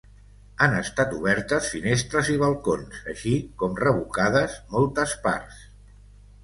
Han 0.67 0.71
estat 0.77 1.11
obertes 1.17 1.67
finestres 1.75 2.31
i 2.37 2.39
balcons, 2.45 3.05
així 3.15 3.35
com 3.61 3.79
revocades 3.85 4.59
moltes 4.79 5.17
parts. 5.29 5.63